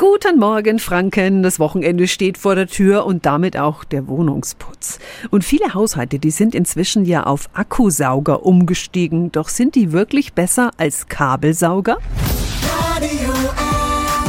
Guten 0.00 0.38
Morgen, 0.38 0.78
Franken. 0.78 1.42
Das 1.42 1.58
Wochenende 1.58 2.06
steht 2.06 2.38
vor 2.38 2.54
der 2.54 2.68
Tür 2.68 3.04
und 3.04 3.26
damit 3.26 3.56
auch 3.56 3.82
der 3.82 4.06
Wohnungsputz. 4.06 5.00
Und 5.30 5.42
viele 5.42 5.74
Haushalte, 5.74 6.20
die 6.20 6.30
sind 6.30 6.54
inzwischen 6.54 7.04
ja 7.04 7.24
auf 7.24 7.50
Akkusauger 7.52 8.46
umgestiegen. 8.46 9.32
Doch 9.32 9.48
sind 9.48 9.74
die 9.74 9.90
wirklich 9.90 10.34
besser 10.34 10.70
als 10.76 11.08
Kabelsauger? 11.08 11.98
Radio 12.94 13.34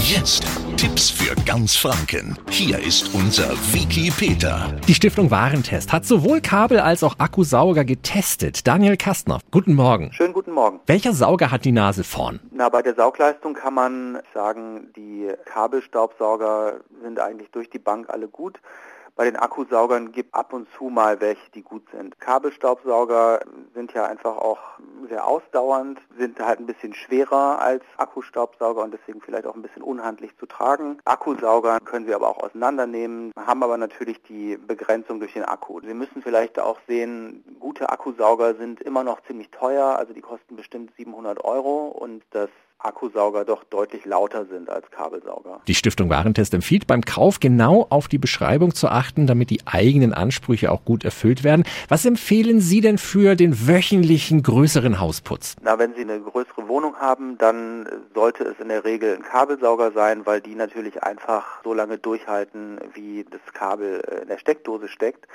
Jetzt 0.00 0.44
Tipps 0.84 1.08
für 1.08 1.34
ganz 1.46 1.74
Franken. 1.76 2.38
Hier 2.50 2.78
ist 2.78 3.14
unser 3.14 3.52
Wiki 3.72 4.10
Peter. 4.10 4.70
Die 4.86 4.92
Stiftung 4.92 5.30
Warentest 5.30 5.94
hat 5.94 6.04
sowohl 6.04 6.42
Kabel 6.42 6.78
als 6.78 7.02
auch 7.02 7.18
Akkusauger 7.18 7.86
getestet. 7.86 8.66
Daniel 8.66 8.98
Kastner, 8.98 9.38
guten 9.50 9.72
Morgen. 9.76 10.12
Schönen 10.12 10.34
guten 10.34 10.52
Morgen. 10.52 10.80
Welcher 10.84 11.14
Sauger 11.14 11.50
hat 11.50 11.64
die 11.64 11.72
Nase 11.72 12.04
vorn? 12.04 12.38
Na, 12.50 12.68
bei 12.68 12.82
der 12.82 12.94
Saugleistung 12.94 13.54
kann 13.54 13.72
man 13.72 14.18
sagen, 14.34 14.92
die 14.94 15.30
Kabelstaubsauger 15.46 16.80
sind 17.02 17.18
eigentlich 17.18 17.50
durch 17.50 17.70
die 17.70 17.78
Bank 17.78 18.10
alle 18.10 18.28
gut. 18.28 18.60
Bei 19.16 19.24
den 19.24 19.36
Akkusaugern 19.36 20.10
gibt 20.10 20.34
ab 20.34 20.52
und 20.52 20.66
zu 20.76 20.84
mal 20.84 21.20
welche, 21.20 21.48
die 21.54 21.62
gut 21.62 21.84
sind. 21.96 22.18
Kabelstaubsauger 22.18 23.40
sind 23.72 23.92
ja 23.92 24.06
einfach 24.06 24.36
auch 24.36 24.58
sehr 25.08 25.24
ausdauernd, 25.24 26.00
sind 26.18 26.40
halt 26.40 26.58
ein 26.58 26.66
bisschen 26.66 26.94
schwerer 26.94 27.60
als 27.60 27.84
Akkustaubsauger 27.96 28.82
und 28.82 28.92
deswegen 28.92 29.20
vielleicht 29.20 29.46
auch 29.46 29.54
ein 29.54 29.62
bisschen 29.62 29.82
unhandlich 29.82 30.36
zu 30.38 30.46
tragen. 30.46 30.98
Akkusauger 31.04 31.78
können 31.78 32.06
Sie 32.06 32.14
aber 32.14 32.28
auch 32.28 32.42
auseinandernehmen, 32.42 33.30
haben 33.36 33.62
aber 33.62 33.76
natürlich 33.76 34.20
die 34.24 34.56
Begrenzung 34.56 35.20
durch 35.20 35.34
den 35.34 35.44
Akku. 35.44 35.80
Sie 35.80 35.94
müssen 35.94 36.20
vielleicht 36.20 36.58
auch 36.58 36.80
sehen, 36.88 37.44
gute 37.64 37.88
Akkusauger 37.88 38.56
sind 38.56 38.82
immer 38.82 39.04
noch 39.04 39.22
ziemlich 39.22 39.48
teuer, 39.48 39.96
also 39.96 40.12
die 40.12 40.20
kosten 40.20 40.54
bestimmt 40.54 40.90
700 40.98 41.42
Euro 41.42 41.86
und 41.86 42.22
das 42.30 42.50
Akkusauger 42.78 43.46
doch 43.46 43.64
deutlich 43.64 44.04
lauter 44.04 44.44
sind 44.44 44.68
als 44.68 44.90
Kabelsauger. 44.90 45.62
Die 45.66 45.74
Stiftung 45.74 46.10
Warentest 46.10 46.52
empfiehlt 46.52 46.86
beim 46.86 47.00
Kauf 47.00 47.40
genau 47.40 47.86
auf 47.88 48.06
die 48.08 48.18
Beschreibung 48.18 48.74
zu 48.74 48.88
achten, 48.88 49.26
damit 49.26 49.48
die 49.48 49.60
eigenen 49.64 50.12
Ansprüche 50.12 50.70
auch 50.70 50.84
gut 50.84 51.06
erfüllt 51.06 51.42
werden. 51.42 51.64
Was 51.88 52.04
empfehlen 52.04 52.60
Sie 52.60 52.82
denn 52.82 52.98
für 52.98 53.34
den 53.34 53.66
wöchentlichen 53.66 54.42
größeren 54.42 55.00
Hausputz? 55.00 55.56
Na, 55.62 55.78
wenn 55.78 55.94
Sie 55.94 56.02
eine 56.02 56.20
größere 56.20 56.68
Wohnung 56.68 56.96
haben, 56.96 57.38
dann 57.38 57.88
sollte 58.14 58.44
es 58.44 58.60
in 58.60 58.68
der 58.68 58.84
Regel 58.84 59.16
ein 59.16 59.22
Kabelsauger 59.22 59.92
sein, 59.92 60.26
weil 60.26 60.42
die 60.42 60.54
natürlich 60.54 61.02
einfach 61.02 61.62
so 61.64 61.72
lange 61.72 61.96
durchhalten, 61.96 62.78
wie 62.92 63.24
das 63.24 63.40
Kabel 63.54 64.02
in 64.20 64.28
der 64.28 64.38
Steckdose 64.38 64.88
steckt. 64.88 65.26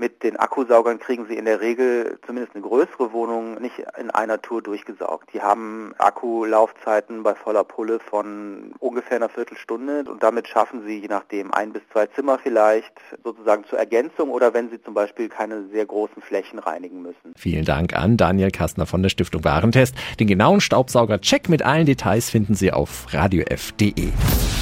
Mit 0.00 0.22
den 0.22 0.38
Akkusaugern 0.38 0.98
kriegen 0.98 1.26
Sie 1.28 1.36
in 1.36 1.44
der 1.44 1.60
Regel 1.60 2.18
zumindest 2.24 2.54
eine 2.54 2.64
größere 2.64 3.12
Wohnung 3.12 3.60
nicht 3.60 3.74
in 4.00 4.10
einer 4.10 4.40
Tour 4.40 4.62
durchgesaugt. 4.62 5.28
Die 5.34 5.42
haben 5.42 5.92
Akkulaufzeiten 5.98 7.22
bei 7.22 7.34
voller 7.34 7.64
Pulle 7.64 8.00
von 8.00 8.72
ungefähr 8.78 9.18
einer 9.18 9.28
Viertelstunde 9.28 10.04
und 10.10 10.22
damit 10.22 10.48
schaffen 10.48 10.86
Sie 10.86 11.00
je 11.00 11.08
nachdem 11.08 11.52
ein 11.52 11.74
bis 11.74 11.82
zwei 11.92 12.06
Zimmer 12.06 12.38
vielleicht 12.38 12.94
sozusagen 13.22 13.64
zur 13.64 13.78
Ergänzung 13.78 14.30
oder 14.30 14.54
wenn 14.54 14.70
Sie 14.70 14.82
zum 14.82 14.94
Beispiel 14.94 15.28
keine 15.28 15.68
sehr 15.68 15.84
großen 15.84 16.22
Flächen 16.22 16.60
reinigen 16.60 17.02
müssen. 17.02 17.34
Vielen 17.36 17.66
Dank 17.66 17.94
an 17.94 18.16
Daniel 18.16 18.50
Kastner 18.50 18.86
von 18.86 19.02
der 19.02 19.10
Stiftung 19.10 19.44
Warentest. 19.44 19.94
Den 20.18 20.28
genauen 20.28 20.62
Staubsauger-Check 20.62 21.50
mit 21.50 21.60
allen 21.60 21.84
Details 21.84 22.30
finden 22.30 22.54
Sie 22.54 22.72
auf 22.72 23.04
radiof.de. 23.12 23.92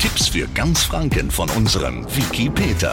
Tipps 0.02 0.28
für 0.30 0.48
ganz 0.48 0.82
Franken 0.82 1.30
von 1.30 1.48
unserem 1.50 2.04
Wiki 2.06 2.50
Peter. 2.50 2.92